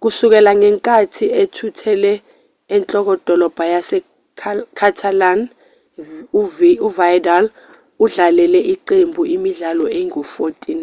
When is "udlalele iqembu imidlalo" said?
8.04-9.84